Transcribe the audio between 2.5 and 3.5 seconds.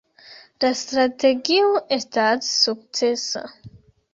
sukcesa.